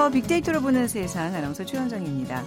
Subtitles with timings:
[0.00, 0.22] 안녕하세요.
[0.22, 2.42] 빅데이터로 보는 세상 아나운서 최현정입니다.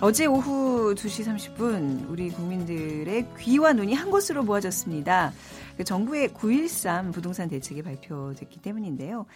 [0.00, 5.32] 어제 오후 2시 30분 우리 국민들의 귀와 눈이 한 곳으로 모아졌습니다.
[5.76, 9.26] 그 정부의 9.13 부동산 대책이 발표됐기 때문인데요.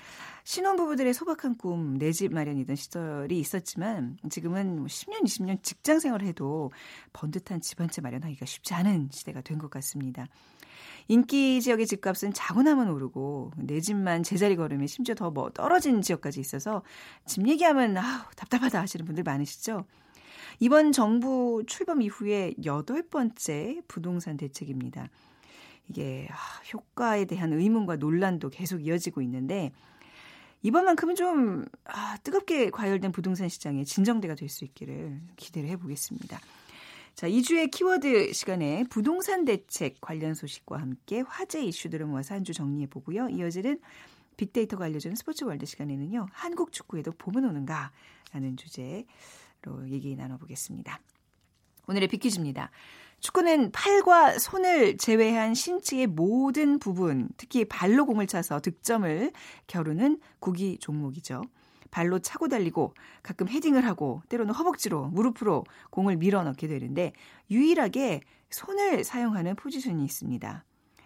[0.42, 6.72] 신혼부부들의 소박한 꿈, 내 집 마련이던 시절이 있었지만 지금은 10년, 뭐 20년 직장 생활을 해도
[7.12, 10.26] 번듯한 집 한 채 마련하기가 쉽지 않은 시대가 된 것 같습니다.
[11.08, 16.40] 인기 지역의 집값은 자고 나면 오르고 내 집만 제자리 걸으면 심지어 더 뭐 떨어진 지역까지
[16.40, 16.82] 있어서
[17.26, 19.84] 집 얘기하면 아우 답답하다 하시는 분들 많으시죠.
[20.60, 25.08] 이번 정부 출범 이후에 여덟 번째 부동산 대책입니다.
[25.88, 26.36] 이게 아,
[26.72, 29.72] 효과에 대한 의문과 논란도 계속 이어지고 있는데
[30.62, 36.38] 이번만큼은 좀 아, 뜨겁게 과열된 부동산 시장에 진정대가 될 수 있기를 기대를 해보겠습니다.
[37.14, 42.86] 자, 2주의 키워드 시간에 부동산 대책 관련 소식과 함께 화제 이슈들을 모아서 한 주 정리해
[42.88, 43.28] 보고요.
[43.28, 43.80] 이어지는
[44.36, 46.26] 빅데이터가 알려주는 스포츠 월드 시간에는요.
[46.32, 47.92] 한국 축구에도 봄은 오는가?
[48.32, 49.04] 라는 주제로
[49.88, 51.00] 얘기 나눠보겠습니다.
[51.86, 52.70] 오늘의 빅퀴즈입니다.
[53.20, 59.32] 축구는 팔과 손을 제외한 신체의 모든 부분, 특히 발로 공을 차서 득점을
[59.68, 61.42] 겨루는 구기 종목이죠.
[61.94, 62.92] 발로 차고 달리고
[63.22, 67.12] 가끔 헤딩을 하고 때로는 허벅지로 무릎으로 공을 밀어 넣게 되는데
[67.52, 70.64] 유일하게 손을 사용하는 포지션이 있습니다.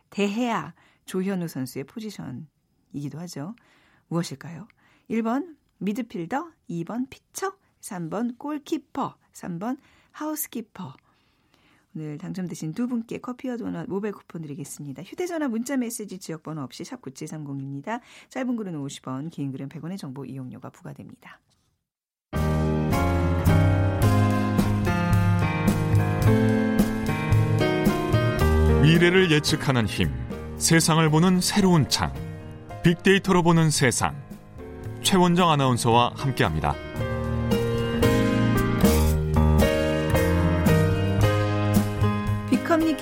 [0.09, 0.73] 대해야
[1.05, 3.55] 조현우 선수의 포지션이기도 하죠.
[4.09, 4.67] 무엇일까요?
[5.11, 9.77] 1번 미드필더, 2번 피처, 3번 골키퍼, 3번
[10.13, 10.95] 하우스키퍼.
[11.99, 15.03] 오늘 당첨되신 두 분께 커피와 도넛 모바일 쿠폰 드리겠습니다.
[15.03, 18.01] 휴대전화 문자 메시지 지역번호 없이 샵 9730입니다.
[18.29, 21.41] 짧은 글은 50원, 긴 글은 100원의 정보 이용료가 부과됩니다.
[28.81, 30.09] 미래를 예측하는 힘,
[30.57, 32.13] 세상을 보는 새로운 창,
[32.85, 34.15] 빅데이터로 보는 세상.
[35.03, 36.77] 최원정 아나운서와 함께합니다.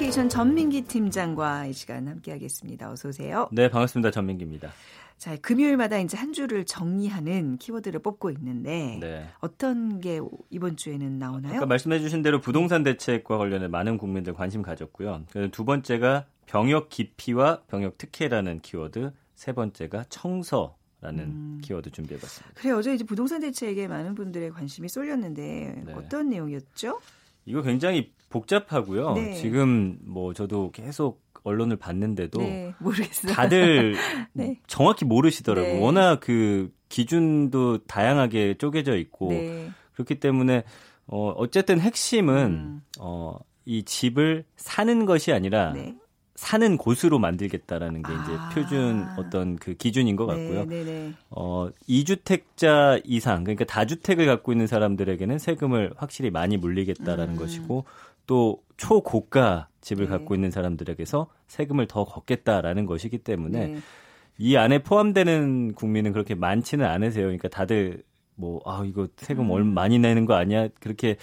[0.07, 2.93] 커뮤니케이션 전민기 팀장과 이 시간 함께하겠습니다.
[2.93, 3.49] 어서 오세요.
[3.51, 4.13] 네, 반갑습니다.
[4.13, 4.71] 전민기입니다.
[5.19, 9.29] 자, 금요일마다 이제 한 주를 정리하는 키워드를 뽑고 있는데 네.
[9.41, 11.57] 어떤 게 이번 주에는 나오나요?
[11.57, 15.25] 아까 말씀해 주신 대로 부동산 대책과 관련해 많은 국민들 관심 가졌고요.
[15.51, 20.77] 두 번째가 병역 기피와 병역 특혜라는 키워드, 세 번째가 청서.
[21.03, 21.61] 라는 음.
[21.63, 22.59] 키워드 준비해봤습니다.
[22.59, 25.93] 그래 어제 이제 부동산 대책에 많은 분들의 관심이 쏠렸는데 네.
[25.93, 26.99] 어떤 내용이었죠?
[27.47, 29.15] 이거 굉장히 복잡하고요.
[29.15, 29.35] 네.
[29.35, 33.33] 지금 뭐 저도 계속 언론을 봤는데도 네, 모르겠어요.
[33.33, 33.95] 다들
[34.35, 34.61] 네.
[34.67, 35.75] 정확히 모르시더라고요.
[35.75, 35.81] 네.
[35.81, 39.71] 워낙 그 기준도 다양하게 쪼개져 있고 네.
[39.93, 40.65] 그렇기 때문에
[41.07, 42.83] 어 어쨌든 핵심은 음.
[42.99, 45.95] 어이 집을 사는 것이 아니라 네.
[46.37, 48.51] 사는 곳으로 만들겠다라는 게 이제 아.
[48.51, 50.67] 표준 어떤 그 기준인 것 같고요.
[50.67, 51.13] 네, 네, 네.
[51.31, 57.39] 어, 2주택자 이상, 그러니까 다주택을 갖고 있는 사람들에게는 세금을 확실히 많이 물리겠다라는 음.
[57.39, 57.85] 것이고
[58.27, 60.11] 또 초고가 집을 네.
[60.11, 63.79] 갖고 있는 사람들에게서 세금을 더 걷겠다라는 것이기 때문에 네.
[64.39, 67.25] 이 안에 포함되는 국민은 그렇게 많지는 않으세요.
[67.25, 68.03] 그러니까 다들
[68.35, 69.51] 뭐, 아, 이거 세금 음.
[69.51, 70.69] 얼마 많이 내는 거 아니야?
[70.81, 71.17] 그렇게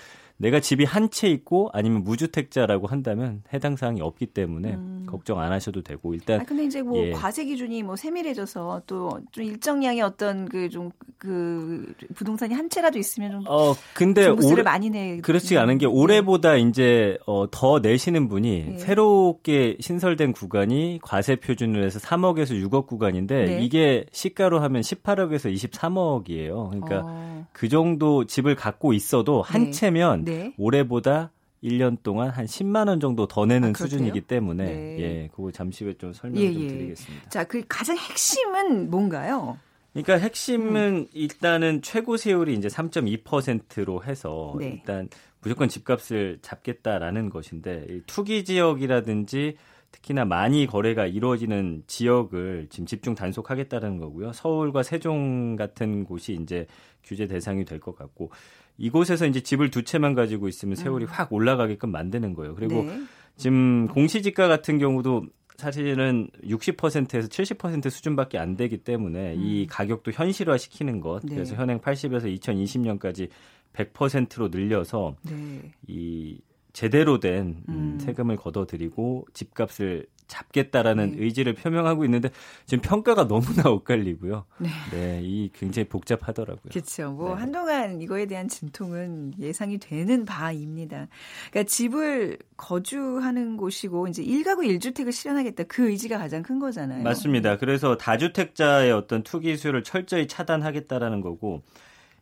[0.43, 5.05] 내가 집이 한 채 있고 아니면 무주택자라고 한다면 해당 사항이 없기 때문에 음.
[5.07, 7.11] 걱정 안 하셔도 되고 일단 아 근데 이제 뭐 예.
[7.11, 13.31] 과세 기준이 뭐 세밀해져서 또 좀 일정량의 어떤 그 좀그 그 부동산이 한 채라도 있으면
[13.31, 15.91] 좀 어, 근데 올해 많이 내 그렇지 않은 게 네.
[15.91, 16.61] 올해보다 네.
[16.61, 18.77] 이제 어, 더 내시는 분이 네.
[18.79, 23.63] 새롭게 신설된 구간이 과세 표준으로 해서 3억에서 6억 구간인데 네.
[23.63, 26.69] 이게 시가로 하면 18억에서 23억이에요.
[26.69, 27.47] 그러니까 어.
[27.53, 29.71] 그 정도 집을 갖고 있어도 한 네.
[29.71, 30.53] 채면 네.
[30.57, 31.31] 올해보다
[31.63, 34.99] 1년 동안 한 10만 원 정도 더 내는 아, 수준이기 때문에 네.
[34.99, 36.67] 예, 그거 잠시 후에 좀 설명 예, 좀 예.
[36.67, 37.29] 드리겠습니다.
[37.29, 39.57] 자, 그 가장 핵심은 뭔가요?
[39.93, 41.07] 그러니까 핵심은 음.
[41.13, 44.71] 일단은 최고 세율이 이제 3.2%로 해서 네.
[44.79, 45.07] 일단
[45.41, 49.55] 무조건 집값을 잡겠다라는 것인데 투기 지역이라든지
[49.93, 54.33] 특히나 많이 거래가 이루어지는 지역을 지금 집중 단속하겠다는 거고요.
[54.33, 56.67] 서울과 세종 같은 곳이 이제
[57.03, 58.31] 규제 대상이 될 것 같고
[58.77, 61.09] 이곳에서 이제 집을 두 채만 가지고 있으면 세월이 음.
[61.09, 62.55] 확 올라가게끔 만드는 거예요.
[62.55, 63.03] 그리고 네.
[63.37, 69.41] 지금 공시지가 같은 경우도 사실은 60%에서 70% 수준밖에 안 되기 때문에 음.
[69.41, 71.21] 이 가격도 현실화 시키는 것.
[71.23, 71.35] 네.
[71.35, 73.29] 그래서 현행 80에서 2020년까지
[73.73, 75.71] 100%로 늘려서 네.
[75.87, 76.39] 이
[76.73, 77.99] 제대로 된 음.
[78.01, 81.23] 세금을 걷어들이고 집값을 잡겠다라는 네.
[81.23, 82.29] 의지를 표명하고 있는데
[82.65, 84.45] 지금 평가가 너무나 엇갈리고요.
[84.57, 84.69] 네.
[84.91, 86.71] 네, 이 굉장히 복잡하더라고요.
[86.71, 87.11] 그렇죠.
[87.11, 87.41] 뭐 네.
[87.41, 91.07] 한동안 이거에 대한 진통은 예상이 되는 바입니다.
[91.51, 97.03] 그러니까 집을 거주하는 곳이고 이제 1가구 1주택을 실현하겠다 그 의지가 가장 큰 거잖아요.
[97.03, 97.57] 맞습니다.
[97.57, 101.61] 그래서 다주택자의 어떤 투기 수요를 철저히 차단하겠다라는 거고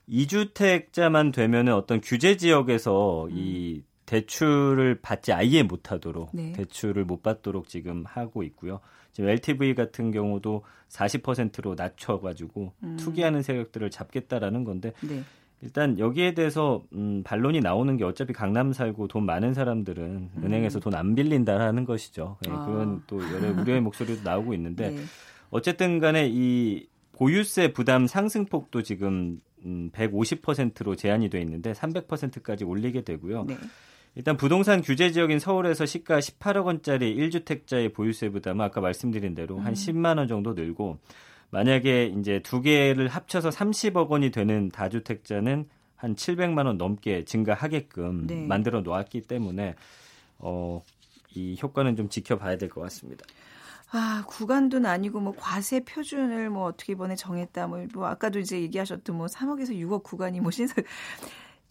[0.09, 3.29] 2주택자만 되면은 어떤 규제 지역에서 음.
[3.31, 6.51] 이 대출을 받지 아예 못하도록 네.
[6.51, 8.81] 대출을 못 받도록 지금 하고 있고요.
[9.13, 12.97] 지금 LTV 같은 경우도 40%로 낮춰가지고 음.
[12.97, 15.23] 투기하는 세력들을 잡겠다라는 건데 네.
[15.61, 20.43] 일단 여기에 대해서 음, 반론이 나오는 게 어차피 강남 살고 돈 많은 사람들은 음.
[20.43, 22.37] 은행에서 돈 안 빌린다라는 것이죠.
[22.41, 23.03] 네, 그건 아.
[23.07, 25.01] 또 여러 우려의 목소리도 나오고 있는데 네.
[25.51, 33.45] 어쨌든 간에 이 보유세 부담 상승폭도 지금 음, 150%로 제한이 돼 있는데 300%까지 올리게 되고요.
[34.13, 34.19] 네.
[34.19, 39.65] 일단 부동산 규제 지역인 서울에서 시가 18억 원짜리 1주택자의 보유세 부담은 아까 말씀드린 대로 음.
[39.65, 40.97] 한 10만 원 정도 늘고
[41.49, 48.45] 만약에 이제 두 개를 합쳐서 30억 원이 되는 다주택자는 한 700만 원 넘게 증가하게끔 네.
[48.47, 49.75] 만들어 놓았기 때문에
[50.39, 50.83] 어,
[51.35, 53.25] 이 효과는 좀 지켜봐야 될 것 같습니다.
[53.93, 59.15] 아, 구간도 아니고 뭐 과세 표준을 뭐 어떻게 이번에 정했다 뭐, 뭐 아까도 이제 얘기하셨던
[59.17, 60.85] 뭐 3억에서 6억 구간이 뭐 신설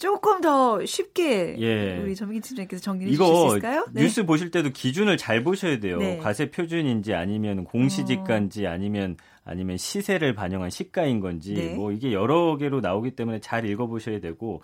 [0.00, 1.99] 조금 더 쉽게 예.
[1.99, 3.87] 우리 전민기 팀장님께서 정리해 주실 수 있을까요?
[3.93, 4.02] 네.
[4.02, 5.99] 뉴스 보실 때도 기준을 잘 보셔야 돼요.
[5.99, 6.17] 네.
[6.17, 8.70] 과세 표준인지 아니면 공시지가인지 어.
[8.70, 11.75] 아니면 아니면 시세를 반영한 시가인 건지 네.
[11.75, 14.62] 뭐 이게 여러 개로 나오기 때문에 잘 읽어 보셔야 되고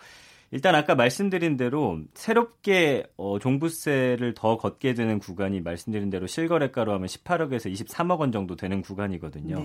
[0.53, 7.09] 일단 아까 말씀드린 대로 새롭게 어, 종부세를 더 걷게 되는 구간이 말씀드린 대로 실거래가로 하면
[7.09, 9.57] 18억에서 23억 원 정도 되는 구간이거든요.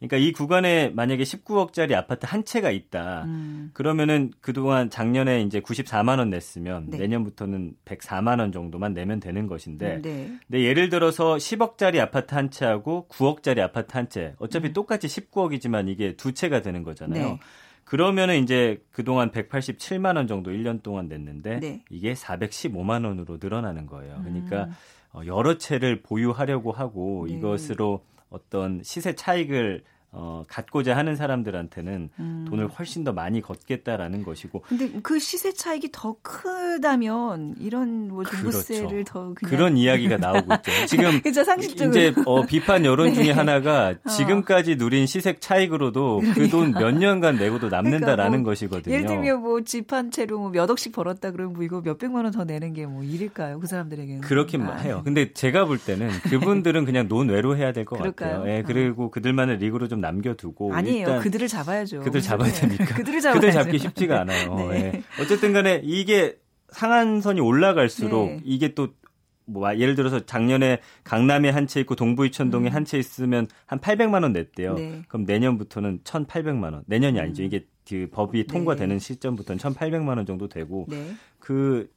[0.00, 0.08] 네.
[0.08, 3.24] 그러니까 이 구간에 만약에 19억짜리 아파트 한 채가 있다.
[3.24, 3.70] 음.
[3.74, 6.98] 그러면은 그동안 작년에 이제 94만 원 냈으면 네.
[6.98, 10.38] 내년부터는 104만 원 정도만 내면 되는 것인데 음, 네.
[10.46, 10.64] 네.
[10.64, 14.34] 예를 들어서 10억짜리 아파트 한 채하고 9억짜리 아파트 한 채.
[14.38, 14.72] 어차피 음.
[14.72, 17.22] 똑같이 19억이지만 이게 두 채가 되는 거잖아요.
[17.22, 17.40] 네.
[17.84, 21.84] 그러면은 이제 그동안 187만 원 정도 1년 동안 냈는데 네.
[21.90, 24.18] 이게 415만 원으로 늘어나는 거예요.
[24.22, 24.72] 그러니까 음.
[25.12, 27.34] 어, 여러 채를 보유하려고 하고 네.
[27.34, 32.46] 이것으로 어떤 시세 차익을 어, 갖고자 하는 사람들한테는 음.
[32.48, 34.62] 돈을 훨씬 더 많이 걷겠다라는 것이고.
[34.68, 39.04] 근데 그 시세 차익이 더 크다면 이런 뭐 종부세를 그렇죠.
[39.12, 40.72] 더 그냥 그런 이야기가 나오고 있죠.
[40.88, 43.14] 지금 그렇죠, 이제 어, 비판 여론 네.
[43.14, 44.08] 중에 하나가 어.
[44.10, 48.94] 지금까지 누린 시세 차익으로도 그 돈 몇 년간 내고도 남는다라는 그러니까 뭐 것이거든요.
[48.94, 52.32] 예를 들면 뭐 집 한 채로 뭐몇 억씩 벌었다 그러면 뭐 이거 몇 백만 원
[52.32, 53.60] 더 내는 게 뭐 일일까요?
[53.60, 54.20] 그 사람들에게는.
[54.22, 54.74] 그렇긴 아.
[54.76, 55.02] 해요.
[55.04, 58.44] 근데 제가 볼 때는 그분들은 그냥 논외로 해야 될 것 같아요.
[58.48, 59.10] 예, 그리고 어.
[59.10, 60.98] 그들만의 리그로 좀 남겨두고 아니에요.
[61.06, 62.00] 일단 그들을 잡아야죠.
[62.00, 62.60] 그들 잡아야 네.
[62.60, 62.84] 됩니까?
[62.96, 64.54] 그들을 잡아야 그들 잡기 쉽지가 않아요.
[64.70, 64.92] 네.
[64.92, 65.02] 네.
[65.20, 66.36] 어쨌든 간에 이게
[66.70, 68.40] 상한선이 올라갈수록 네.
[68.44, 72.74] 이게 또뭐 예를 들어서 작년에 강남에 한 채 있고 동부 이촌동에 음.
[72.74, 74.74] 한채 있으면 한 800만 원 냈대요.
[74.74, 75.02] 네.
[75.08, 76.82] 그럼 내년부터는 1,800만 원.
[76.86, 77.24] 내년이 음.
[77.24, 77.42] 아니죠.
[77.42, 79.00] 이게 그 법이 통과되는 네.
[79.00, 81.12] 시점부터는 1,800만 원 정도 되고 네.
[81.40, 81.90] 그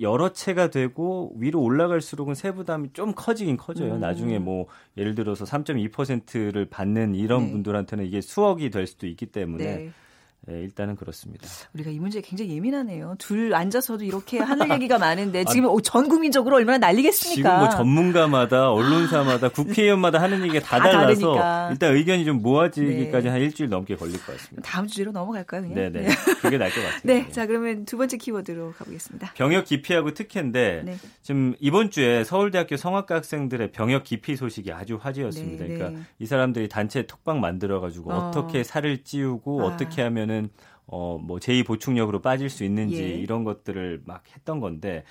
[0.00, 3.94] 여러 채가 되고 위로 올라갈수록은 세부담이 좀 커지긴 커져요.
[3.94, 4.00] 음.
[4.00, 4.66] 나중에 뭐
[4.96, 7.52] 예를 들어서 3.2%를 받는 이런 네.
[7.52, 9.92] 분들한테는 이게 수억이 될 수도 있기 때문에 네.
[10.48, 11.46] 네, 일단은 그렇습니다.
[11.74, 13.16] 우리가 이 문제에 굉장히 예민하네요.
[13.18, 17.34] 둘 앉아서도 이렇게 하늘 얘기가 많은데 지금 아, 전 국민적으로 얼마나 난리겠습니까?
[17.34, 21.68] 지금 뭐 전문가마다 언론사마다 국회의원마다 하는 얘기가 다, 다 달라서 다르니까.
[21.72, 23.30] 일단 의견이 좀 모아지기까지 네.
[23.30, 24.62] 한 일주일 넘게 걸릴 것 같습니다.
[24.66, 25.60] 다음 주제로 넘어갈까요?
[25.60, 25.74] 그냥?
[25.74, 26.08] 네네.
[26.08, 26.14] 네.
[26.40, 27.00] 그게 나을 것 같아요.
[27.04, 29.32] 네, 자 그러면 두 번째 키워드로 가보겠습니다.
[29.34, 30.96] 병역 기피하고 특혜인데 네.
[31.20, 35.64] 지금 이번 주에 서울대학교 성악과 학생들의 병역 기피 소식이 아주 화제였습니다.
[35.66, 36.04] 네, 그러니까 네.
[36.18, 38.30] 이 사람들이 단체 톡방 만들어가지고 어.
[38.30, 39.64] 떻게 살을 찌우고 아.
[39.66, 40.50] 어떻게 하면은 아니면은
[40.86, 43.08] 어뭐 제2 보충력으로 빠질 수 있는지 예.
[43.08, 45.04] 이런 것들을 막 했던 건데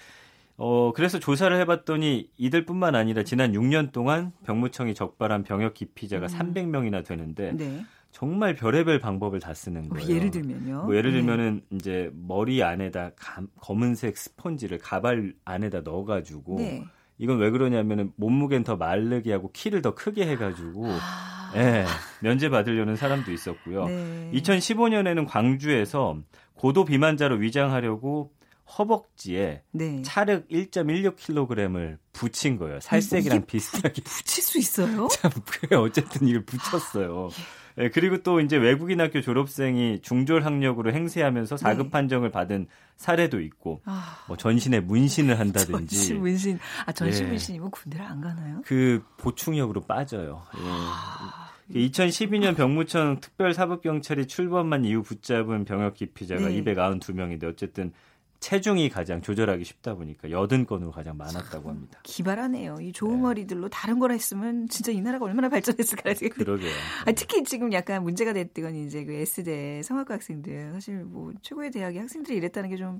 [0.55, 6.53] 어 그래서 조사를 해봤더니 이들뿐만 아니라 지난 6년 동안 병무청이 적발한 병역 기피자가 음.
[6.53, 7.85] 300명이나 되는데 네.
[8.11, 10.09] 정말 별의별 방법을 다 쓰는 거예요.
[10.09, 10.85] 예를 들면요.
[10.85, 11.19] 뭐 예를 네.
[11.19, 11.77] 들면은 네.
[11.77, 16.83] 이제 머리 안에다 가, 검은색 스펀지를 가발 안에다 넣어가지고 네.
[17.19, 20.87] 이건 왜 그러냐면은 몸무게는 더 마르게 하고 키를 더 크게 해가지고.
[20.87, 21.36] 아.
[21.53, 21.85] 네,
[22.21, 23.85] 면제 받으려는 사람도 있었고요.
[23.85, 24.31] 네.
[24.33, 26.17] 2015년에는 광주에서
[26.55, 28.31] 고도 비만자로 위장하려고
[28.77, 30.01] 허벅지에 네.
[30.01, 32.79] 차륵 1.16kg을 붙인 거예요.
[32.81, 34.01] 살색이랑 비슷하게.
[34.01, 35.07] 붙일 수 있어요?
[35.11, 35.31] 참,
[35.79, 37.29] 어쨌든 이걸 붙였어요.
[37.31, 37.43] 아, 예.
[37.77, 41.89] 네, 그리고 또 이제 외국인 학교 졸업생이 중졸 학력으로 행세하면서 4급 네.
[41.91, 42.65] 판정을 받은
[42.95, 44.23] 사례도 있고, 아.
[44.27, 45.95] 뭐 전신에 문신을 한다든지.
[45.95, 46.59] 전신 문신.
[46.87, 47.29] 아, 전신 예.
[47.29, 48.61] 문신이면 군대를 안 가나요?
[48.65, 50.43] 그 보충력으로 빠져요.
[50.57, 50.61] 예.
[50.63, 51.51] 아.
[51.71, 56.63] 2012년 병무청 특별사법경찰이 출범한 이후 붙잡은 병역 기피자가 네.
[56.63, 57.91] 292명인데 어쨌든
[58.39, 61.99] 체중이 가장 조절하기 쉽다 보니까 80건으로 가장 많았다고 합니다.
[62.03, 62.77] 기발하네요.
[62.81, 63.21] 이 좋은 네.
[63.21, 66.13] 머리들로 다른 걸 했으면 진짜 이 나라가 얼마나 발전했을까.
[66.33, 66.71] 그러게요.
[67.05, 71.99] 아, 특히 지금 약간 문제가 됐던 이제 그 S대 성악과 학생들 사실 뭐 최고의 대학의
[71.99, 72.99] 학생들이 이랬다는 게 좀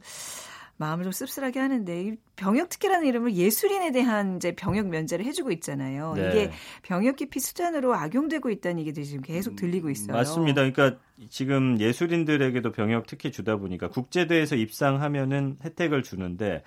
[0.77, 6.13] 마음을 좀 씁쓸하게 하는데 병역 특혜라는 이름으로 예술인에 대한 이제 병역 면제를 해주고 있잖아요.
[6.15, 6.29] 네.
[6.29, 6.51] 이게
[6.83, 10.15] 병역 기피 수단으로 악용되고 있다는 얘기들이 지금 계속 들리고 있어요.
[10.15, 10.69] 맞습니다.
[10.69, 16.63] 그러니까 지금 예술인들에게도 병역 특혜 주다 보니까 국제대에서 입상하면은 혜택을 주는데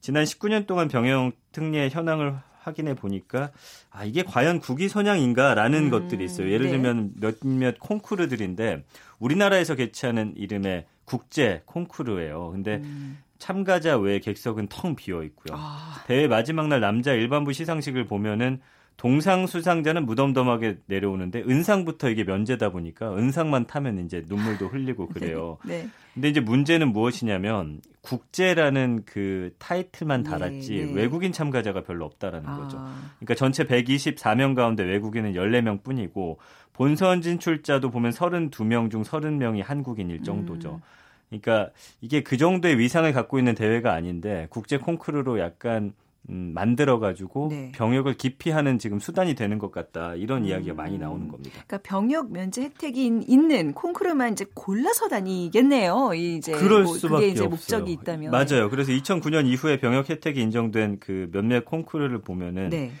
[0.00, 3.50] 지난 19년 동안 병역 특례 현황을 확인해 보니까
[3.90, 6.50] 아 이게 과연 국위 선양인가라는 음, 것들이 있어요.
[6.50, 6.72] 예를 네.
[6.72, 8.84] 들면 몇몇 콩쿠르들인데
[9.18, 12.50] 우리나라에서 개최하는 이름의 국제 콩쿠르예요.
[12.52, 13.18] 근데 음.
[13.40, 15.58] 참가자 외 객석은 텅 비어 있고요.
[15.58, 16.04] 아.
[16.06, 18.60] 대회 마지막 날 남자 일반부 시상식을 보면은
[18.96, 25.56] 동상 수상자는 무덤덤하게 내려오는데 은상부터 이게 면제다 보니까 은상만 타면 이제 눈물도 흘리고 그래요.
[25.64, 25.88] 네.
[26.12, 30.92] 근데 이제 문제는 무엇이냐면 국제라는 그 타이틀만 예, 달았지 네, 네.
[30.92, 32.56] 외국인 참가자가 별로 없다라는 아.
[32.58, 32.76] 거죠.
[33.20, 36.38] 그러니까 전체 124명 가운데 외국인은 14명 뿐이고
[36.74, 40.74] 본선 진출자도 보면 32명 중 30명이 한국인일 정도죠.
[40.74, 40.99] 음.
[41.30, 41.70] 그러니까
[42.00, 45.94] 이게 그 정도의 위상을 갖고 있는 대회가 아닌데 국제 콩쿠르로 약간
[46.28, 47.72] 음, 만들어가지고 네.
[47.74, 50.48] 병역을 기피하는 지금 수단이 되는 것 같다 이런 음.
[50.48, 51.62] 이야기가 많이 나오는 겁니다.
[51.66, 56.12] 그러니까 병역 면제 혜택이 있는 콩쿠르만 이제 골라서 다니겠네요.
[56.14, 57.80] 이제 그럴 뭐, 수밖에 그게 이제 없어요.
[57.80, 58.68] 목적이 있다면 맞아요.
[58.68, 62.92] 그래서 2009년 이후에 병역 혜택이 인정된 그 몇몇 콩쿠르를 보면은 네.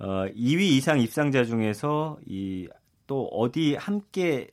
[0.00, 2.66] 어, 2위 이상 입상자 중에서 이
[3.06, 4.48] 또 어디 함께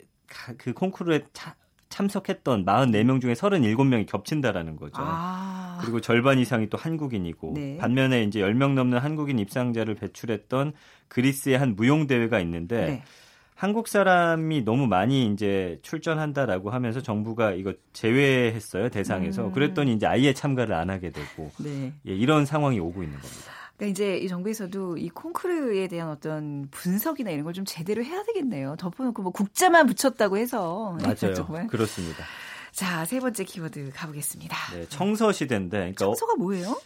[0.58, 1.54] 그 콩쿠르에 차,
[1.92, 4.94] 참석했던 44명 중에 37명이 겹친다라는 거죠.
[4.96, 5.78] 아.
[5.82, 7.76] 그리고 절반 이상이 또 한국인이고 네.
[7.76, 10.72] 반면에 이제 10명 넘는 한국인 입상자를 배출했던
[11.08, 13.02] 그리스의 한 무용 대회가 있는데 네.
[13.54, 19.52] 한국 사람이 너무 많이 이제 출전한다라고 하면서 정부가 이거 제외했어요 대상에서 음.
[19.52, 21.92] 그랬더니 이제 아예 참가를 안 하게 되고 네.
[22.08, 23.52] 예, 이런 상황이 오고 있는 겁니다.
[23.76, 28.76] 그러니까 이제 이 정부에서도 이 콩쿠르에 대한 어떤 분석이나 이런 걸 좀 제대로 해야 되겠네요.
[28.78, 31.34] 덮어놓고 뭐 국자만 붙였다고 해서 맞아요.
[31.34, 31.66] 정말.
[31.66, 32.24] 그렇습니다.
[32.72, 34.56] 자, 세 번째 키워드 가보겠습니다.
[34.74, 35.76] 네, 청서 시대인데.
[35.76, 36.80] 그러니까 청서가 뭐예요?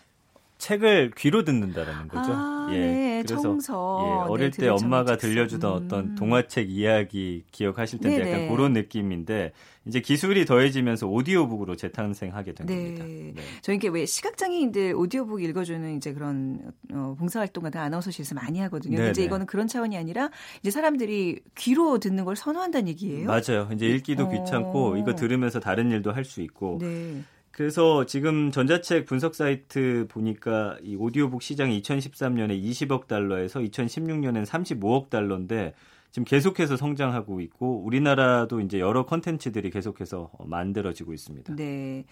[0.58, 2.32] 책을 귀로 듣는다라는 거죠.
[2.32, 2.78] 아, 예.
[2.78, 4.02] 네, 그래서 청서.
[4.26, 5.84] 예, 어릴 네, 때 엄마가 들려주던 음.
[5.84, 8.32] 어떤 동화책 이야기 기억하실 텐데 네네.
[8.32, 9.52] 약간 그런 느낌인데
[9.84, 12.74] 이제 기술이 더해지면서 오디오북으로 재탄생하게 된 네.
[12.74, 13.04] 겁니다.
[13.04, 13.34] 네.
[13.62, 18.96] 저희 이게 왜 시각장애인들 오디오북 읽어주는 이제 그런 어, 봉사활동 같은 아나운서실에서 많이 하거든요.
[18.96, 19.10] 네네.
[19.10, 20.30] 이제 이거는 그런 차원이 아니라
[20.62, 23.26] 이제 사람들이 귀로 듣는 걸 선호한다는 얘기예요.
[23.26, 23.68] 맞아요.
[23.74, 24.30] 이제 읽기도 어.
[24.30, 26.78] 귀찮고 이거 들으면서 다른 일도 할 수 있고.
[26.80, 27.22] 네.
[27.56, 35.72] 그래서 지금 전자책 분석 사이트 보니까 이 오디오북 시장이 2013년에 20억 달러에서 2016년엔 35억 달러인데
[36.10, 41.56] 지금 계속해서 성장하고 있고 우리나라도 이제 여러 컨텐츠들이 계속해서 만들어지고 있습니다.
[41.56, 42.04] 네.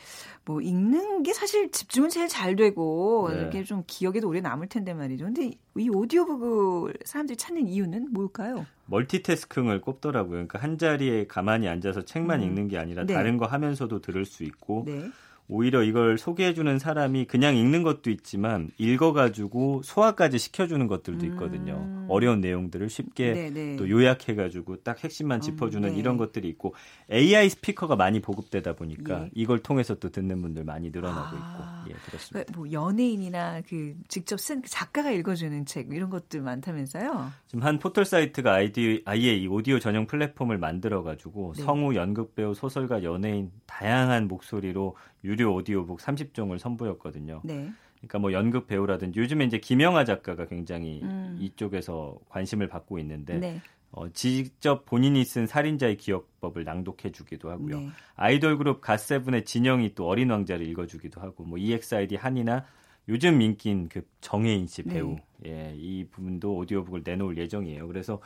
[0.46, 3.46] 뭐 읽는 게 사실 집중은 제일 잘 되고 네.
[3.46, 5.26] 이게 좀 기억에도 오래 남을 텐데 말이죠.
[5.26, 8.64] 근데 이 오디오북을 사람들이 찾는 이유는 뭘까요?
[8.86, 10.32] 멀티태스킹을 꼽더라고요.
[10.32, 12.46] 그러니까 한 자리에 가만히 앉아서 책만 음.
[12.46, 13.12] 읽는 게 아니라 네.
[13.12, 15.10] 다른 거 하면서도 들을 수 있고 네.
[15.46, 21.74] 오히려 이걸 소개해주는 사람이 그냥 읽는 것도 있지만 읽어가지고 소화까지 시켜주는 것들도 있거든요.
[21.74, 22.06] 음.
[22.08, 23.50] 어려운 내용들을 쉽게 네네.
[23.50, 23.76] 네.
[23.76, 25.98] 또 요약해가지고 딱 핵심만 음, 짚어주는 음, 네.
[25.98, 26.74] 이런 것들이 있고
[27.12, 29.30] AI 스피커가 많이 보급되다 보니까 예.
[29.34, 31.84] 이걸 통해서 또 듣는 분들 많이 늘어나고 아.
[31.84, 32.30] 있고 예 그렇습니다.
[32.30, 37.32] 그러니까 뭐 연예인이나 그 직접 쓴그 작가가 읽어주는 책 이런 것들 많다면서요?
[37.46, 41.62] 지금 한 포털 사이트가 아이디, 아예 이 오디오 전용 플랫폼을 만들어가지고 네.
[41.62, 47.40] 성우, 연극 배우, 소설가, 연예인 다양한 목소리로 유료 오디오북 30종을 선보였거든요.
[47.44, 47.70] 네.
[47.98, 51.36] 그러니까 뭐 연극 배우라든지 요즘에 이제 김영하 작가가 굉장히 음.
[51.40, 53.60] 이쪽에서 관심을 받고 있는데 네.
[53.90, 57.78] 어, 직접 본인이 쓴 살인자의 기억법을 낭독해 주기도 하고요.
[57.78, 57.88] 네.
[58.16, 62.66] 아이돌 그룹 갓세븐의 진영이 또 어린 왕자를 읽어 주기도 하고 뭐 EXID 한이나
[63.08, 65.24] 요즘 인기인 그 정혜인 씨 배우 네.
[65.46, 67.86] 예, 이 부분도 오디오북을 내놓을 예정이에요.
[67.86, 68.20] 그래서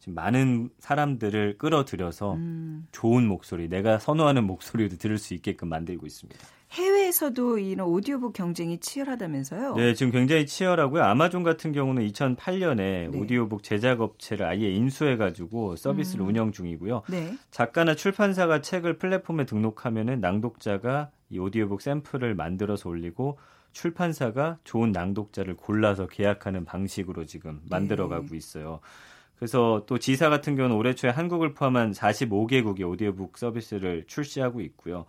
[0.00, 2.86] 지금 많은 사람들을 끌어들여서 음.
[2.92, 6.38] 좋은 목소리, 내가 선호하는 목소리를 들을 수 있게끔 만들고 있습니다.
[6.72, 9.76] 해외에서도 이런 오디오북 경쟁이 치열하다면서요?
[9.76, 11.02] 네, 지금 굉장히 치열하고요.
[11.04, 13.08] 아마존 같은 경우는 2008년에 네.
[13.16, 16.28] 오디오북 제작 업체를 아예 인수해가지고 서비스를 음.
[16.28, 17.02] 운영 중이고요.
[17.08, 17.34] 네.
[17.50, 23.38] 작가나 출판사가 책을 플랫폼에 등록하면은 낭독자가 이 오디오북 샘플을 만들어서 올리고
[23.74, 28.36] 출판사가 좋은 낭독자를 골라서 계약하는 방식으로 지금 만들어가고 네.
[28.36, 28.80] 있어요.
[29.36, 35.04] 그래서 또 지사 같은 경우는 올해 초에 한국을 포함한 45개국의 오디오북 서비스를 출시하고 있고요.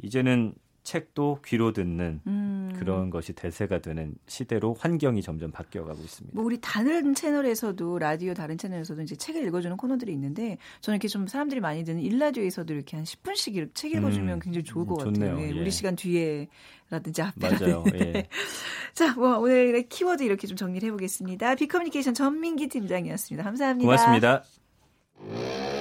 [0.00, 0.54] 이제는
[0.86, 2.72] 책도 귀로 듣는 음.
[2.78, 6.36] 그런 것이 대세가 되는 시대로 환경이 점점 바뀌어가고 있습니다.
[6.36, 11.26] 뭐 우리 다른 채널에서도 라디오 다른 채널에서도 이제 책을 읽어주는 코너들이 있는데 저는 이렇게 좀
[11.26, 14.40] 사람들이 많이 듣는 일라디오에서도 이렇게 한 10분씩 책 읽어주면 음.
[14.40, 15.34] 굉장히 좋을 것 좋네요.
[15.34, 15.48] 같아요.
[15.48, 15.60] 예.
[15.60, 17.96] 우리 시간 뒤에라든지 앞에라든지.
[17.98, 18.28] 예.
[18.94, 21.56] 자, 뭐 오늘의 키워드 이렇게 좀 정리를 해보겠습니다.
[21.56, 23.42] 비커뮤니케이션 전민기 팀장이었습니다.
[23.42, 23.84] 감사합니다.
[23.84, 25.75] 고맙습니다.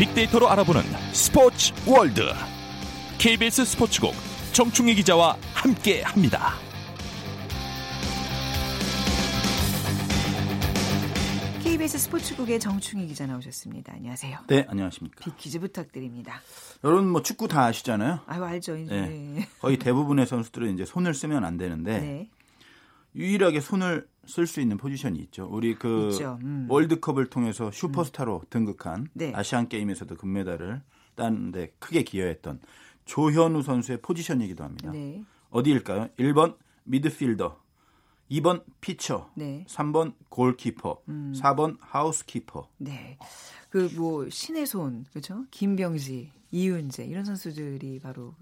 [0.00, 0.80] 빅데이터로 알아보는
[1.12, 2.22] 스포츠 월드
[3.18, 4.14] KBS 스포츠국
[4.54, 6.54] 정충희 기자와 함께 합니다.
[11.62, 13.92] KBS 스포츠국의 정충희 기자 나오셨습니다.
[13.92, 14.38] 안녕하세요.
[14.46, 15.22] 네, 안녕하십니까.
[15.22, 16.40] 빅퀴즈 부탁드립니다.
[16.82, 18.20] 여러분 뭐 축구 다 아시잖아요.
[18.24, 18.78] 아유 알죠.
[18.78, 19.46] 이제 네.
[19.60, 22.30] 거의 대부분의 선수들은 이제 손을 쓰면 안 되는데 네.
[23.14, 25.46] 유일하게 손을 쓸 수 있는 포지션이 있죠.
[25.50, 26.66] 우리 그 음.
[26.70, 28.46] 월드컵을 통해서 슈퍼스타로 음.
[28.48, 29.32] 등극한 네.
[29.34, 30.80] 아시안 게임에서도 금메달을
[31.16, 32.60] 딴데 크게 기여했던
[33.04, 34.90] 조현우 선수의 포지션이기도 합니다.
[34.92, 35.22] 네.
[35.50, 36.08] 어디일까요?
[36.18, 37.58] 1번 미드필더,
[38.30, 39.64] 2번 피처, 네.
[39.68, 41.32] 3번 골키퍼, 음.
[41.36, 42.68] 4번 하우스키퍼.
[42.78, 43.18] 네.
[43.68, 45.44] 그 뭐 신의 손, 그렇죠?
[45.50, 48.34] 김병지, 이윤재 이런 선수들이 바로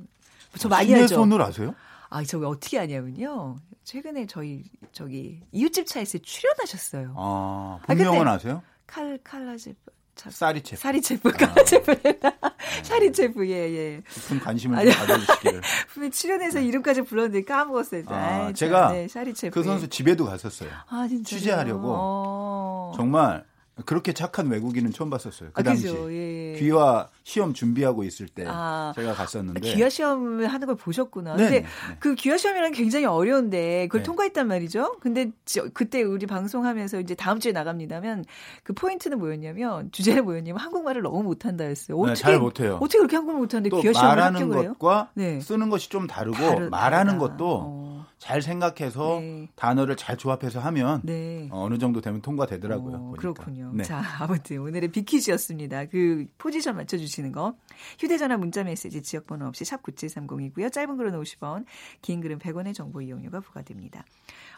[0.58, 1.14] 저 아, 많이 신의 알죠.
[1.16, 1.74] 손을 아세요?
[2.10, 3.56] 아, 저기 어떻게 아냐면요.
[3.84, 7.14] 최근에 저희 저기 이웃집 차에서 출연하셨어요.
[7.16, 8.62] 아, 본명은 아, 아세요?
[8.86, 9.76] 칼 칼라집
[10.14, 10.80] 사리체프.
[10.80, 11.92] 사리체프, 칼라체프.
[12.22, 12.50] 아.
[12.82, 14.02] 사리체프, 예, 예.
[14.10, 15.60] 깊은 관심을 좀 가져주시기를.
[15.92, 18.02] 분명 출연해서 이름까지 불렀는데 까먹었어요.
[18.08, 19.06] 아, 아 제가 네.
[19.52, 20.70] 그 선수 집에도 갔었어요.
[20.88, 21.28] 아, 진짜.
[21.36, 21.94] 취재하려고.
[21.96, 22.92] 어...
[22.96, 23.44] 정말
[23.84, 25.50] 그렇게 착한 외국인은 처음 봤었어요.
[25.52, 26.58] 그 아, 당시 예, 예.
[26.58, 31.36] 귀화 시험 준비하고 있을 때 아, 제가 갔었는데 귀화 시험을 하는 걸 보셨구나.
[31.36, 31.66] 네, 근데 네.
[32.00, 34.06] 그 귀화 시험이란 굉장히 어려운데 그걸 네.
[34.06, 34.96] 통과했단 말이죠.
[35.00, 38.24] 근데 저, 그때 우리 방송하면서 이제 다음 주에 나갑니다면
[38.62, 41.96] 그 포인트는 뭐였냐면 주제는 뭐였냐면 한국말을 너무 못한다였어요.
[41.98, 42.78] 어떻게 네, 잘 못해요.
[42.80, 44.74] 어떻게 그렇게 한국말 못하는데 귀화 시험을 합격을 해요?
[44.78, 45.40] 것과 네.
[45.40, 47.36] 쓰는 것이 좀 다르고 다르, 말하는 다르다.
[47.36, 47.87] 것도 어.
[48.18, 49.48] 잘 생각해서 네.
[49.54, 51.48] 단어를 잘 조합해서 하면 네.
[51.52, 52.96] 어, 느 정도 되면 통과되더라고요.
[52.96, 53.70] 어, 그렇군요.
[53.72, 53.84] 네.
[53.84, 55.86] 자, 아무튼 오늘의 비키즈였습니다.
[55.86, 57.54] 그 포지션 맞춰주시는 거.
[57.98, 60.72] 휴대전화 문자메시지 지역번호 없이 샵 9730이고요.
[60.72, 61.64] 짧은 글은 50원,
[62.02, 64.04] 긴 글은 100원의 정보 이용료가 부과됩니다.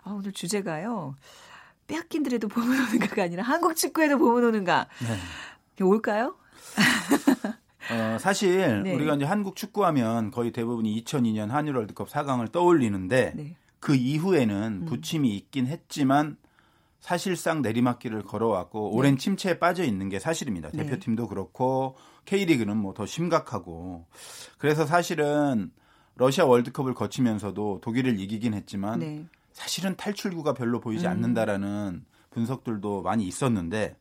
[0.02, 1.14] 아, 오늘 주제가요.
[1.86, 4.88] 빼앗긴들에도 보면 오는가가 아니라 한국 축구에도 보면 오는가.
[5.00, 5.84] 네.
[5.84, 6.36] 올까요?
[7.90, 8.94] 어, 사실 네.
[8.94, 13.56] 우리가 이제 한국 축구하면 거의 대부분이 2002년 한일 월드컵 4강을 떠올리는데 네.
[13.80, 14.84] 그 이후에는 음.
[14.86, 16.36] 부침이 있긴 했지만
[17.00, 18.96] 사실상 내리막길을 걸어왔고 네.
[18.96, 20.70] 오랜 침체에 빠져 있는 게 사실입니다.
[20.72, 20.84] 네.
[20.84, 24.06] 대표팀도 그렇고 K리그는 뭐 더 심각하고
[24.58, 25.70] 그래서 사실은
[26.16, 29.24] 러시아 월드컵을 거치면서도 독일을 이기긴 했지만 네.
[29.52, 31.10] 사실은 탈출구가 별로 보이지 음.
[31.12, 33.96] 않는다라는 분석들도 많이 있었는데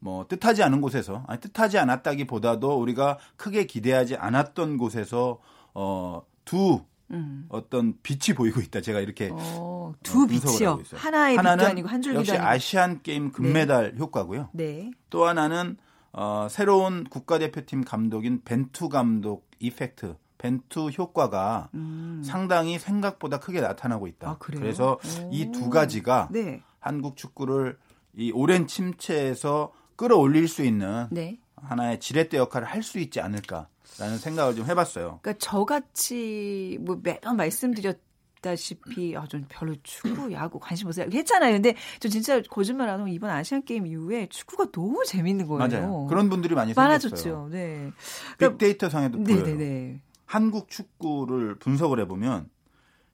[0.00, 5.40] 뭐 뜻하지 않은 곳에서 아니 뜻하지 않았다기보다도 우리가 크게 기대하지 않았던 곳에서
[5.72, 7.46] 어두 음.
[7.48, 8.80] 어떤 빛이 보이고 있다.
[8.80, 10.82] 제가 이렇게 어, 두 어, 빛이요.
[10.94, 12.46] 하나의 빛도 아니고 한 줄기도 역시 아니고.
[12.46, 13.98] 아시안 게임 금메달 네.
[13.98, 14.50] 효과고요.
[14.52, 14.90] 네.
[15.10, 15.76] 또 하나는
[16.12, 20.16] 어, 새로운 국가대표팀 감독인 벤투 감독 이펙트.
[20.38, 22.22] 벤투 효과가 음.
[22.24, 24.30] 상당히 생각보다 크게 나타나고 있다.
[24.30, 24.98] 아, 그래서
[25.32, 26.62] 이 두 가지가 네.
[26.78, 27.76] 한국 축구를
[28.14, 31.38] 이 오랜 침체에서 끌어올릴 수 있는 네.
[31.56, 35.18] 하나의 지렛대 역할을 할 수 있지 않을까라는 생각을 좀 해봤어요.
[35.20, 37.98] 그러니까 저같이 뭐 매번 말씀드렸.
[38.40, 41.08] 다시피 아, 좀 별로 축구, 야구 관심 없어요.
[41.12, 41.54] 했잖아요.
[41.54, 45.68] 근데 저 진짜 거짓말 안 하고 이번 아시안 게임 이후에 축구가 너무 재밌는 거예요.
[45.68, 46.06] 맞아요.
[46.08, 47.16] 그런 분들이 많이 많아졌죠.
[47.16, 47.48] 생겼어요.
[47.50, 47.90] 네.
[48.36, 49.42] 그러니까, 빅데이터 상에도 보여요.
[49.42, 50.00] 네네네.
[50.24, 52.48] 한국 축구를 분석을 해보면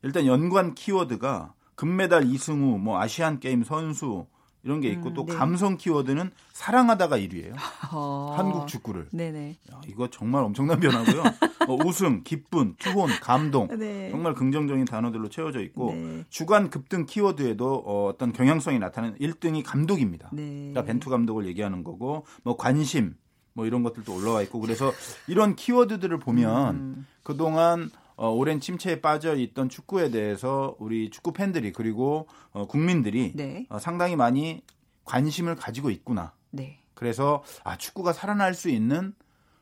[0.03, 4.27] 일단 연관 키워드가 금메달 이승우, 뭐 아시안 게임 선수,
[4.65, 5.35] 이런 게 있고 음, 또 네.
[5.35, 7.55] 감성 키워드는 사랑하다가 1위예요.
[7.93, 8.35] 어...
[8.37, 9.09] 한국 축구를.
[9.13, 9.57] 네네.
[9.73, 11.23] 야, 이거 정말 엄청난 변화고요.
[11.69, 14.11] 어, 웃음, 기쁨, 투혼, 감동 네.
[14.11, 16.25] 정말 긍정적인 단어들로 채워져 있고 네.
[16.31, 20.31] 주간 급등 키워드에도 어, 어떤 경향성이 나타나는 1등이 감독입니다.
[20.33, 20.71] 네.
[20.73, 23.15] 그러니까 벤투 감독을 얘기하는 거고 뭐 관심
[23.53, 24.93] 뭐 이런 것들도 올라와 있고 그래서
[25.29, 27.07] 이런 키워드들을 보면 음.
[27.23, 33.67] 그동안 어, 오랜 침체에 빠져 있던 축구에 대해서 우리 축구 팬들이 그리고 어, 국민들이 네.
[33.69, 34.63] 어, 상당히 많이
[35.05, 36.33] 관심을 가지고 있구나.
[36.51, 36.79] 네.
[36.95, 39.15] 그래서 아 축구가 살아날 수 있는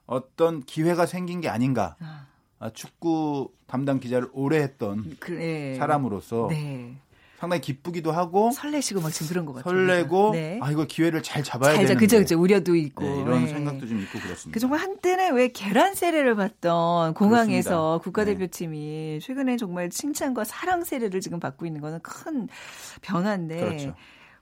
[0.07, 1.97] 어떤 기회가 생긴 게 아닌가.
[2.01, 2.27] 아.
[2.59, 5.75] 아, 축구 담당 기자를 오래 했던 그래.
[5.75, 6.97] 사람으로서 네.
[7.43, 9.75] 상당히 기쁘기도 하고 설레시고 막 지금 그런 것 같아요.
[9.75, 10.61] 설레고 네.
[10.63, 13.49] 아 이거 기회를 잘 잡아야 되는데 그죠 그죠 우려도 있고 네, 이런 네.
[13.49, 14.55] 생각도 좀 있고 그렇습니다.
[14.55, 17.99] 그 정말 한때는 왜 계란 세례를 받던 공항에서 그렇습니다.
[18.05, 19.19] 국가대표팀이 네.
[19.19, 22.47] 최근에 정말 칭찬과 사랑 세례를 지금 받고 있는 거는 큰
[23.01, 23.97] 변화인데 그렇죠.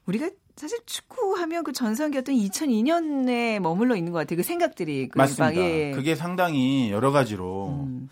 [0.04, 4.36] 우리가 사실 축구하면 그 전성기였던 2002년에 머물러 있는 것 같아요.
[4.36, 5.54] 그 생각들이 그 맞습니다.
[5.56, 5.92] 예.
[5.92, 8.10] 그게 상당히 여러 가지로 음.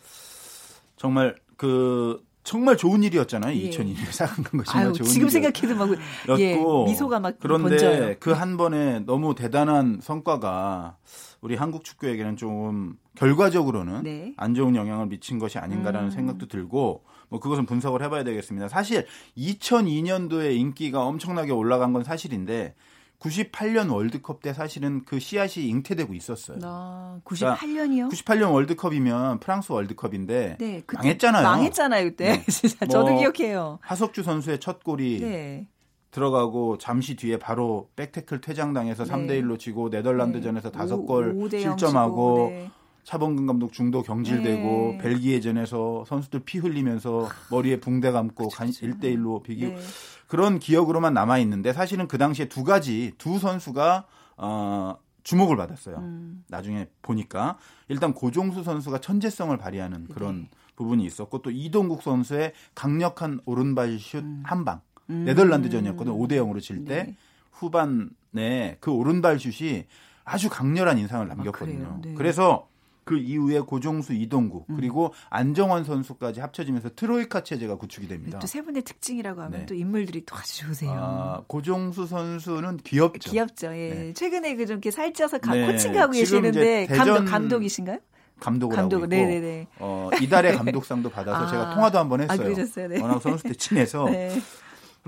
[0.97, 3.55] 정말 그 정말 좋은 일이었잖아요.
[3.61, 3.69] 예.
[3.69, 5.91] 2002년에 사간 건 정말 아유, 좋은 지금 생각해도 막
[6.39, 6.57] 예,
[6.87, 10.97] 미소가 막 그런데 그 한 번에 너무 대단한 성과가
[11.43, 14.33] 우리 한국 축구에게는 좀 결과적으로는 네.
[14.39, 16.11] 안 좋은 영향을 미친 것이 아닌가라는 음.
[16.11, 18.69] 생각도 들고 뭐 그것은 분석을 해봐야 되겠습니다.
[18.69, 19.07] 사실
[19.37, 22.75] 2002년도에 인기가 엄청나게 올라간 건 사실인데
[23.21, 26.59] 98년 월드컵 때 사실은 그 씨앗이 잉태되고 있었어요.
[26.63, 27.65] 아, 98년이요?
[27.65, 31.43] 그러니까 98년 월드컵이면 프랑스 월드컵인데 네, 망했잖아요.
[31.43, 32.33] 망했잖아요, 그때.
[32.33, 32.45] 네.
[32.51, 33.79] 진짜 저도 뭐, 기억해요.
[33.83, 35.67] 하석주 선수의 첫 골이 네.
[36.11, 39.11] 들어가고 잠시 뒤에 바로 백태클 퇴장당해서 네.
[39.11, 42.71] 3대 1로 지고 네덜란드전에서 다섯 골 실점하고 네.
[43.09, 44.99] 차범근 감독 중도 경질되고 네.
[44.99, 49.83] 벨기에전에서 선수들 피 흘리면서 머리에 붕대 감고 간 1대 1로 비기고 네.
[50.27, 54.05] 그런 기억으로만 남아 있는데 사실은 그 당시에 두 가지 두 선수가
[54.37, 55.97] 어 주목을 받았어요.
[55.97, 56.45] 음.
[56.49, 57.57] 나중에 보니까
[57.89, 60.15] 일단 고종수 선수가 천재성을 발휘하는 네.
[60.15, 60.51] 그런 네.
[60.77, 64.43] 부분이 있었고 또 이동국 선수의 강력한 오른발 슛 음.
[64.45, 64.83] 한 방.
[65.09, 65.25] 음.
[65.25, 66.13] 네덜란드전이었거든.
[66.13, 67.17] 5대 0으로 질때 네.
[67.53, 69.87] 후반에 그 오른발 슛이
[70.27, 71.87] 아주 강렬한 인상을 남겼거든요.
[71.87, 72.13] 아, 네.
[72.13, 72.69] 그래서
[73.09, 74.77] 그 이후에 고종수, 이동국 음.
[74.77, 78.39] 그리고 안정환 선수까지 합쳐지면서 트로이카 체제가 구축이 됩니다.
[78.39, 79.67] 또 세 분의 특징이라고 하면 네.
[79.67, 80.91] 또 인물들이 또 아주 좋으세요.
[80.95, 83.31] 아, 고종수 선수는 귀엽죠.
[83.31, 83.69] 귀엽죠.
[83.75, 83.89] 예.
[83.95, 84.13] 네.
[84.13, 85.67] 최근에 그 좀 이렇게 살쪄서 가, 네.
[85.73, 87.99] 코칭하고 계시는데 감독 감독이신가요?
[88.41, 89.67] 감독을 감독, 하고 있고 네네네.
[89.79, 92.39] 어, 이달의 감독상도 받아서 아, 제가 통화도 한번 했어요.
[92.39, 92.89] 아, 그러셨어요?
[92.89, 93.01] 네.
[93.01, 94.39] 워낙 선수 때 친해서 네.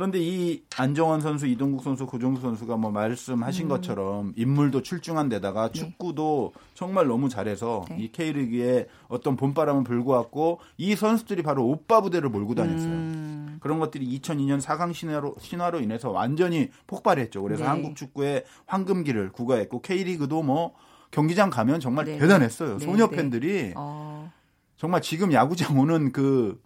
[0.00, 3.68] 그런데 이 안정환 선수, 이동국 선수, 고종수 선수가 뭐 말씀하신 음.
[3.68, 5.74] 것처럼 인물도 출중한 데다가 네.
[5.74, 7.98] 축구도 정말 너무 잘해서 네.
[7.98, 12.90] 이 K리그에 어떤 봄바람은 불고 왔고 이 선수들이 바로 오빠 부대를 몰고 다녔어요.
[12.90, 13.58] 음.
[13.60, 17.42] 그런 것들이 2002년 4강 신화로, 신화로 인해서 완전히 폭발했죠.
[17.42, 17.68] 그래서 네.
[17.68, 20.72] 한국 축구의 황금기를 구가했고 K리그도 뭐
[21.10, 22.16] 경기장 가면 정말 네.
[22.16, 22.78] 대단했어요.
[22.78, 22.86] 네.
[22.86, 23.16] 소녀 네.
[23.16, 24.32] 팬들이 어.
[24.78, 26.58] 정말 지금 야구장 오는 그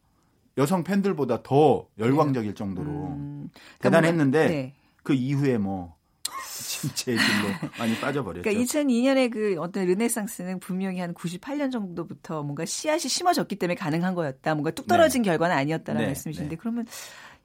[0.58, 2.54] 여성 팬들보다 더 열광적일 네.
[2.54, 4.74] 정도로 음, 대단했는데 네.
[5.02, 5.96] 그 이후에 뭐
[6.68, 8.42] 진짜 길로 많이 빠져버렸죠.
[8.42, 14.54] 그러니까 2002년에 그 어떤 르네상스는 분명히 한 98년 정도부터 뭔가 씨앗이 심어졌기 때문에 가능한 거였다.
[14.54, 15.30] 뭔가 뚝 떨어진 네.
[15.30, 16.06] 결과는 아니었다라는 네.
[16.08, 16.56] 말씀이신데 네.
[16.56, 16.86] 그러면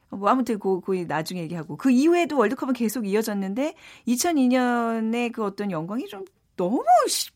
[0.09, 3.75] 뭐 아무튼 그, 그 나중에 얘기하고 그 이후에도 월드컵은 계속 이어졌는데
[4.07, 6.25] 2002년에 그 어떤 영광이 좀
[6.59, 6.83] 너무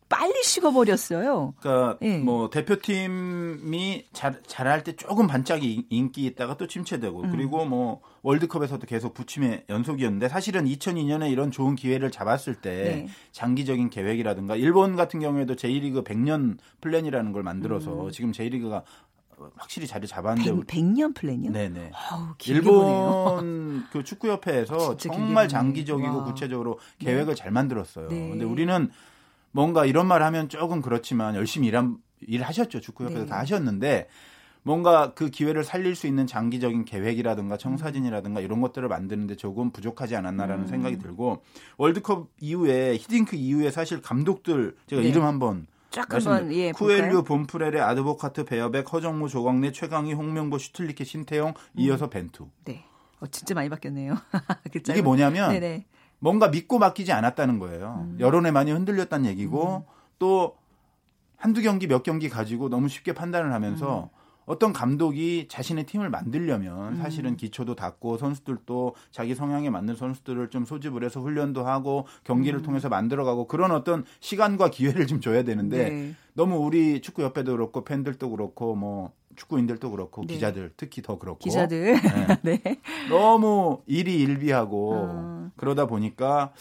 [0.09, 1.53] 빨리 식어버렸어요.
[1.57, 2.17] 그러니까 네.
[2.17, 7.31] 뭐 대표팀이 잘 잘할 때 조금 반짝이 인기 있다가 또 침체되고 음.
[7.31, 13.07] 그리고 뭐 월드컵에서도 계속 부침의 연속이었는데 사실은 2002년에 이런 좋은 기회를 잡았을 때 네.
[13.31, 18.11] 장기적인 계획이라든가 일본 같은 경우에도 J리그 100년 플랜이라는 걸 만들어서 음.
[18.11, 18.83] 지금 J리그가
[19.55, 21.51] 확실히 자리 잡았는데 100, 년 플랜이요?
[21.51, 21.91] 네네.
[22.11, 26.23] 어우, 일본 그 축구협회에서 정말 장기적이고 와.
[26.25, 27.05] 구체적으로 네.
[27.05, 27.41] 계획을 네.
[27.41, 28.09] 잘 만들었어요.
[28.09, 28.29] 네.
[28.29, 28.89] 근데 우리는
[29.53, 32.81] 뭔가 이런 말 하면 조금 그렇지만 열심히 일한 일하셨죠.
[32.81, 33.29] 축구협회에서 네.
[33.29, 34.07] 다 하셨는데
[34.63, 40.65] 뭔가 그 기회를 살릴 수 있는 장기적인 계획이라든가 청사진이라든가 이런 것들을 만드는데 조금 부족하지 않았나라는
[40.65, 40.67] 음.
[40.67, 41.43] 생각이 들고
[41.77, 45.07] 월드컵 이후에 히딩크 이후에 사실 감독들 제가 네.
[45.07, 51.49] 이름 한번 쫙 한번 예, 코엘류, 본프레레, 아드보카트, 베어벡, 허정무, 조광래, 최강희, 홍명보, 슈틀리케, 신태용,
[51.49, 51.53] 음.
[51.75, 52.47] 이어서 벤투.
[52.65, 52.83] 네.
[53.19, 54.17] 어, 진짜 많이 바뀌었네요.
[54.73, 55.85] 그 이게 뭐냐면 네네.
[56.23, 58.05] 뭔가 믿고 맡기지 않았다는 거예요.
[58.07, 58.17] 음.
[58.17, 59.93] 여론에 많이 흔들렸다는 얘기고 음.
[60.19, 60.55] 또
[61.35, 64.23] 한두 경기 몇 경기 가지고 너무 쉽게 판단을 하면서 음.
[64.45, 66.97] 어떤 감독이 자신의 팀을 만들려면 음.
[67.01, 72.63] 사실은 기초도 닦고 선수들도 자기 성향에 맞는 선수들을 좀 소집을 해서 훈련도 하고 경기를 음.
[72.63, 76.15] 통해서 만들어가고 그런 어떤 시간과 기회를 좀 줘야 되는데 네.
[76.35, 80.33] 너무 우리 축구 협회도 그렇고 팬들도 그렇고 뭐 축구인들도 그렇고 네.
[80.35, 81.99] 기자들 특히 더 그렇고 기자들
[82.43, 82.59] 네.
[82.63, 82.79] 네.
[83.09, 85.51] 너무 일이 일비하고 어.
[85.57, 86.53] 그러다 보니까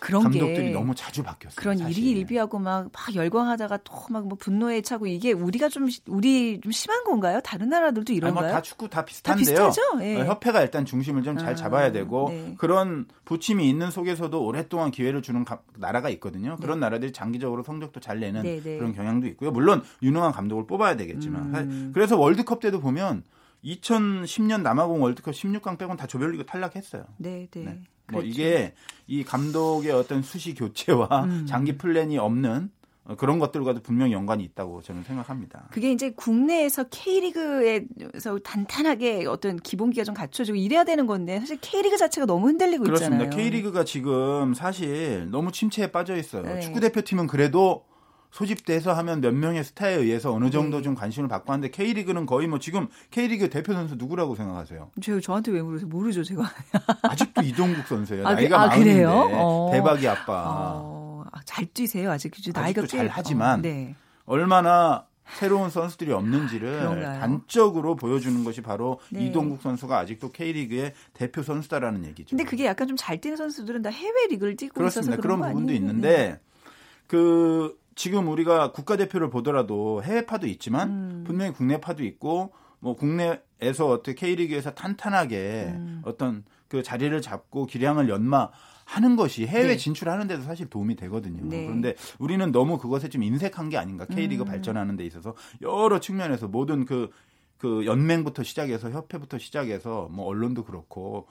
[0.00, 1.56] 그런 감독들이 너무 자주 바뀌었어요.
[1.56, 1.98] 그런 사실.
[2.02, 6.72] 일이 일비하고 막, 막 열광하다가 또 막 뭐 분노에 차고 이게 우리가 좀 우리 좀
[6.72, 7.40] 심한 건가요?
[7.44, 8.50] 다른 나라들도 이런가요?
[8.50, 9.56] 다 축구 다 비슷한데요.
[9.56, 10.16] 다 예.
[10.20, 12.54] 어, 협회가 일단 중심을 좀잘 잡아야 아, 되고 네.
[12.58, 16.56] 그런 부침이 있는 속에서도 오랫동안 기회를 주는 가, 나라가 있거든요.
[16.60, 16.86] 그런 네.
[16.86, 18.78] 나라들이 장기적으로 성적도 잘 내는 네, 네.
[18.78, 19.50] 그런 경향도 있고요.
[19.50, 21.90] 물론 유능한 감독을 뽑아야 되겠지만 음.
[21.92, 23.24] 그래서 월드컵 때도 보면
[23.64, 27.04] 2010년 남아공 월드컵 16강 빼고는 다 조별리그 탈락했어요.
[27.18, 27.64] 네, 네.
[27.64, 27.82] 네.
[28.10, 28.26] 뭐 그렇죠.
[28.26, 28.74] 이게
[29.06, 31.46] 이 감독의 어떤 수시 교체와 음.
[31.46, 32.70] 장기 플랜이 없는
[33.16, 35.66] 그런 것들과도 분명히 연관이 있다고 저는 생각합니다.
[35.72, 42.26] 그게 이제 국내에서 K리그에서 단단하게 어떤 기본기가 좀 갖춰지고 이래야 되는 건데 사실 K리그 자체가
[42.26, 43.24] 너무 흔들리고 그렇습니다.
[43.24, 43.44] 있잖아요.
[43.44, 46.42] K리그가 지금 사실 너무 침체에 빠져 있어요.
[46.42, 46.60] 네.
[46.60, 47.84] 축구 대표팀은 그래도
[48.30, 50.82] 소집돼서 하면 몇 명의 스타에 의해서 어느 정도 네.
[50.82, 54.90] 좀 관심을 받고 하는데 K리그는 거의 뭐 지금 K리그 대표 선수 누구라고 생각하세요?
[55.02, 55.88] 저 저한테 왜 물으세요?
[55.88, 56.42] 모르죠, 제가.
[57.02, 58.26] 아직도 이동국 선수예요.
[58.26, 59.70] 아, 그, 나이가 아, 많은데 어.
[59.72, 60.44] 대박이 아빠.
[60.76, 61.24] 어.
[61.32, 62.10] 아, 잘 뛰세요.
[62.10, 63.94] 아직 나이가 잘 하지만 어, 네.
[64.26, 67.20] 얼마나 새로운 선수들이 없는지를 그런가요?
[67.20, 69.26] 단적으로 보여주는 것이 바로 네.
[69.26, 72.30] 이동국 선수가 아직도 K리그의 대표 선수다라는 얘기죠.
[72.36, 75.14] 근데 그게 약간 좀 잘 뛰는 선수들은 다 해외 리그를 뛰고 그렇습니다.
[75.14, 76.40] 있어서 그런, 그런 부분도 있는데 네.
[77.06, 81.24] 그 지금 우리가 국가대표를 보더라도 해외파도 있지만 음.
[81.26, 86.02] 분명히 국내파도 있고 뭐 국내에서 어떻게 K리그에서 탄탄하게 음.
[86.04, 88.48] 어떤 그 자리를 잡고 기량을 연마
[88.84, 89.76] 하는 것이 해외 네.
[89.76, 91.44] 진출하는 데도 사실 도움이 되거든요.
[91.44, 91.64] 네.
[91.64, 94.04] 그런데 우리는 너무 그것에 좀 인색한 게 아닌가.
[94.06, 94.46] K리그 음.
[94.46, 101.28] 발전하는 데 있어서 여러 측면에서 모든 그그 연맹부터 시작해서 협회부터 시작해서 뭐 언론도 그렇고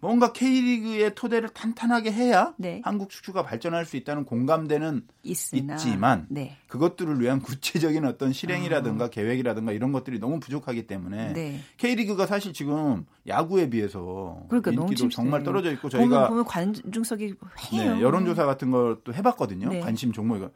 [0.00, 2.80] 뭔가 K리그의 토대를 탄탄하게 해야 네.
[2.84, 6.56] 한국 축구가 발전할 수 있다는 공감대는 있으나, 있지만 네.
[6.68, 9.08] 그것들을 위한 구체적인 어떤 실행이라든가 어.
[9.08, 11.60] 계획이라든가 이런 것들이 너무 부족하기 때문에 네.
[11.78, 17.34] K리그가 사실 지금 야구에 비해서 그러니까 인기도 정말 떨어져 있고 저희가 보면, 보면 관중석이
[17.72, 17.94] 해요.
[17.94, 19.68] 네, 여론조사 같은 것도 해봤거든요.
[19.68, 19.80] 네.
[19.80, 20.46] 관심 종목이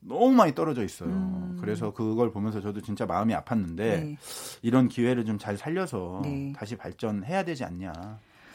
[0.00, 1.10] 너무 많이 떨어져 있어요.
[1.10, 1.58] 음.
[1.60, 4.16] 그래서 그걸 보면서 저도 진짜 마음이 아팠는데 네.
[4.62, 6.52] 이런 기회를 좀 잘 살려서 네.
[6.56, 7.92] 다시 발전해야 되지 않냐.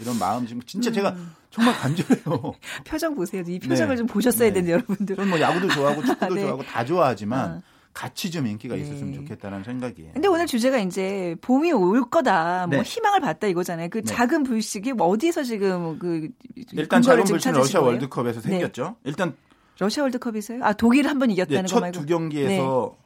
[0.02, 0.94] 이런 마음 지금 진짜 음.
[0.94, 1.16] 제가
[1.50, 2.54] 정말 간절해요.
[2.86, 3.44] 표정 보세요.
[3.48, 3.98] 이 표정을 네.
[3.98, 4.54] 좀 보셨어야 네.
[4.54, 5.16] 되는데 여러분들.
[5.16, 6.42] 저는 뭐 야구도 좋아하고 축구도 네.
[6.42, 7.62] 좋아하고 다 좋아하지만 어.
[7.94, 8.82] 같이 좀 인기가 네.
[8.82, 10.14] 있었으면 좋겠다는 생각이에요.
[10.14, 12.84] 근데 오늘 주제가 이제 봄이 올 거다, 뭐 네.
[12.84, 13.90] 희망을 봤다 이거잖아요.
[13.90, 14.06] 그 네.
[14.06, 16.30] 작은 불씨기 뭐 어디서 지금 그
[16.72, 18.96] 일단 작은 불씨는 러시아 월드컵에서 생겼죠.
[19.04, 19.36] 일단
[19.78, 20.64] 러시아 월드컵에서요?
[20.64, 23.02] 아 독일 한 번 이겼다는 네, 거 말고 첫 두 경기에서 네.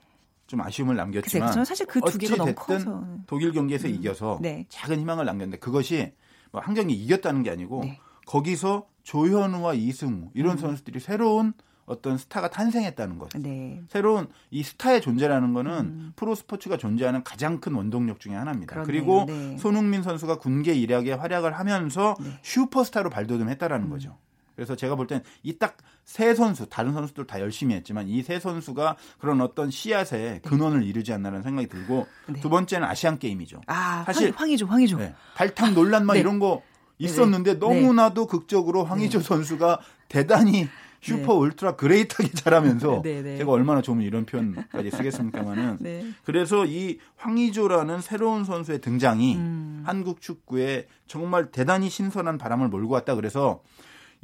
[0.48, 3.94] 좀 아쉬움을 남겼지만 저는 사실 그 두 개가 너무 커서 독일 경기에서 음.
[3.96, 4.68] 이겨서 네.
[4.70, 6.14] 작은 희망을 남겼는데 그것이
[6.52, 8.00] 뭐 한 경기 이겼다는 게 아니고 네.
[8.26, 10.58] 거기서 조현우와 이승우 이런 음.
[10.58, 11.54] 선수들이 새로운
[11.86, 13.30] 어떤 스타가 탄생했다는 것.
[13.36, 13.84] 네.
[13.90, 16.14] 새로운 이 스타의 존재라는 거는 음.
[16.16, 18.74] 프로 스포츠가 존재하는 가장 큰 원동력 중의 하나입니다.
[18.74, 18.88] 그러네요.
[18.88, 19.56] 그리고 네.
[19.58, 22.40] 손흥민 선수가 군계 일약에 활약을 하면서 네.
[22.42, 23.90] 슈퍼스타로 발돋움했다라는 음.
[23.92, 24.18] 거죠.
[24.56, 28.40] 그래서 제가 볼 땐 이 딱 세 선수 다른 선수들 다 열심히 했지만 이 세
[28.40, 30.40] 선수가 그런 어떤 씨앗의 네.
[30.44, 32.40] 근원을 이루지 않나라는 생각이 들고 네.
[32.42, 33.62] 두 번째는 아시안 게임이죠.
[33.66, 34.98] 아, 사실 황희조, 황희조.
[35.00, 36.20] 네, 발탁 논란 막 네.
[36.20, 36.62] 이런 거
[37.00, 37.60] 있었는데 네.
[37.60, 40.68] 너무나도 극적으로 황희조 선수가 대단히
[41.02, 46.06] 슈퍼 울트라 그레이트하게 잘하면서 제가 얼마나 좋으면 이런 표현까지 쓰겠습니까마는 네.
[46.24, 49.84] 그래서 이 황희조라는 새로운 선수의 등장이 음.
[49.86, 53.62] 한국 축구에 정말 대단히 신선한 바람을 몰고 왔다 그래서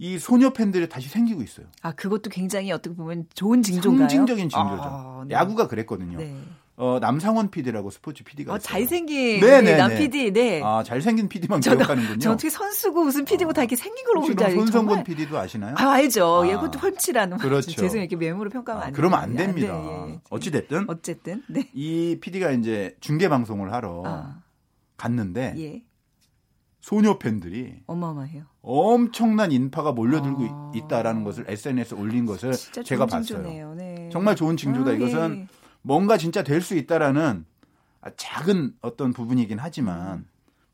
[0.01, 1.67] 이 소녀 팬들이 다시 생기고 있어요.
[1.83, 4.09] 아 그것도 굉장히 어떻게 보면 좋은 징조인가요?
[4.09, 4.81] 상징적인 징조죠.
[4.83, 5.35] 아, 네.
[5.35, 6.17] 야구가 그랬거든요.
[6.17, 6.35] 네.
[6.75, 10.59] 어, 남상원 PD라고 스포츠 PD가 어, 잘생긴 네네, 남 PD, 네.
[10.63, 12.17] 아, 잘생긴 PD만 저도, 기억하는군요.
[12.17, 15.75] 저 어떻게 선수고 무슨 PD고 아, 다 이렇게 생긴 걸로 그럼 손성곤 PD도 아시나요?
[15.77, 16.41] 아, 알죠.
[16.41, 17.69] 아, 예, 그것도 헐치라는 그렇죠.
[17.79, 18.05] 죄송해요.
[18.05, 19.79] 이렇게 메모로 평가하면 아, 안 그러면 안 됩니다.
[19.79, 20.19] 네, 예.
[20.31, 20.85] 어찌 됐든.
[20.89, 21.69] 어쨌든, 네.
[21.75, 24.41] 이 PD가 이제 중계 방송을 하러 아.
[24.97, 25.83] 갔는데, 예.
[26.79, 28.50] 소녀 팬들이 어마어마해요.
[28.61, 30.71] 엄청난 인파가 몰려들고 아.
[30.75, 33.73] 있다라는 것을 SNS에 올린 것을 제가 봤어요.
[33.75, 34.09] 네.
[34.11, 34.91] 정말 좋은 징조다.
[34.91, 35.47] 아, 이것은 네.
[35.81, 37.45] 뭔가 진짜 될 수 있다라는
[38.17, 40.25] 작은 어떤 부분이긴 하지만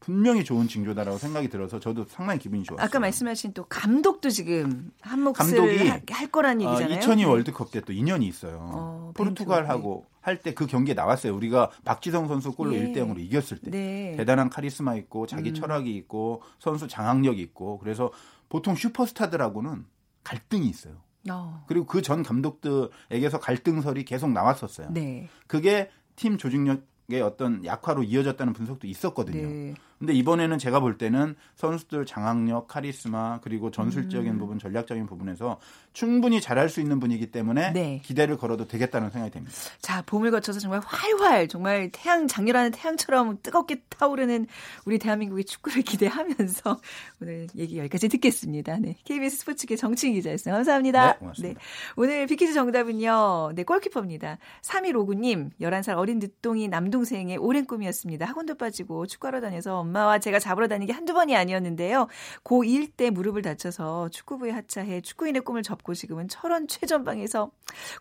[0.08, 2.82] 분명히 좋은 징조다라고 생각이 들어서 저도 상당히 기분이 좋았어요.
[2.86, 6.96] 아까 말씀하신 또 감독도 지금 한 몫을 감독이 할 거란 어, 얘기잖아요.
[6.96, 8.58] 어, 2002 월드컵 때 또 인연이 있어요.
[8.72, 10.18] 어, 포르투갈하고 네.
[10.22, 11.36] 할때 그 경기에 나왔어요.
[11.36, 12.84] 우리가 박지성 선수 골로 예.
[12.86, 13.70] 1대 0으로 이겼을 때.
[13.70, 14.14] 네.
[14.16, 15.54] 대단한 카리스마 있고 자기 음.
[15.56, 18.10] 철학이 있고 선수 장악력이 있고 그래서
[18.48, 19.86] 보통 슈퍼스타들하고는
[20.24, 20.94] 갈등이 있어요.
[21.30, 21.66] 어.
[21.68, 24.88] 그리고 그 전 감독들에게서 갈등설이 계속 나왔었어요.
[24.92, 25.28] 네.
[25.48, 29.48] 그게 팀 조직력 의 어떤 약화로 이어졌다는 분석도 있었거든요.
[29.48, 29.74] 네.
[30.00, 34.38] 근데 이번에는 제가 볼 때는 선수들 장악력, 카리스마 그리고 전술적인 음.
[34.38, 35.60] 부분, 전략적인 부분에서
[35.94, 38.02] 충분히 잘할 수 있는 분이기 때문에 네.
[38.06, 39.56] 기대를 걸어도 되겠다는 생각이 듭니다.
[39.82, 44.46] 자, 봄을 거쳐서 정말 활활 정말 태양 장렬하는 태양처럼 뜨겁게 타오르는
[44.86, 46.80] 우리 대한민국의 축구를 기대하면서
[47.20, 48.78] 오늘 얘기 여기까지 듣겠습니다.
[48.78, 48.96] 네.
[49.06, 50.54] KBS 스포츠계 정치인 기자였어요.
[50.54, 51.14] 감사합니다.
[51.14, 51.60] 네, 고맙습니다.
[51.60, 51.66] 네.
[51.96, 53.54] 오늘 비키즈 정답은요.
[53.56, 54.38] 네, 골키퍼입니다.
[54.62, 58.26] 3159님, 11살 어린 늦동이 남동생의 오랜 꿈이었습니다.
[58.28, 62.08] 학원도 빠지고 축구하러 다녀서 엄마와 제가 잡으러 다니기 한두 번이 아니었는데요.
[62.44, 67.52] 고1 때 무릎을 다쳐서 축구부에 하차해 축구인의 꿈을 접고 지금은 철원 최전방에서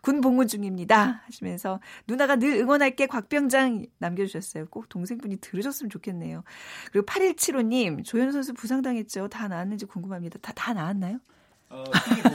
[0.03, 1.23] 군 복무 중입니다.
[1.27, 4.67] 하시면서 누나가 늘 응원할게 곽병장 남겨주셨어요.
[4.67, 6.43] 꼭 동생분이 들으셨으면 좋겠네요.
[6.93, 9.29] 그리고 8175님 조현 선수 부상당했죠.
[9.29, 10.39] 다 나았는지 궁금합니다.
[10.41, 11.19] 다, 다 나았나요?
[11.69, 11.85] 어,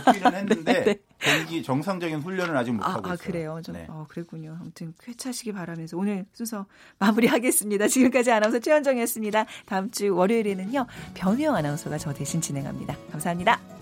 [0.03, 0.99] 복귀는 했는데 네, 네.
[1.19, 3.13] 경기 정상적인 훈련을 아직 못 아, 하고 아, 있어요.
[3.13, 3.61] 아 그래요.
[3.63, 3.85] 좀, 네.
[3.89, 4.57] 어, 그랬군요.
[4.59, 6.65] 아무튼 쾌차시기 바라면서 오늘 순서
[6.99, 7.87] 마무리하겠습니다.
[7.87, 9.45] 지금까지 아나운서 최현정이었습니다.
[9.65, 12.95] 다음 주 월요일에는요 변희영 아나운서가 저 대신 진행합니다.
[13.11, 13.80] 감사합니다.